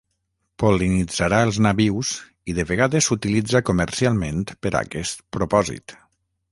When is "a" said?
4.75-4.79